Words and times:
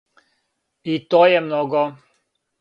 И 0.93 0.95
то 1.13 1.19
је 1.33 1.43
много. 1.49 1.85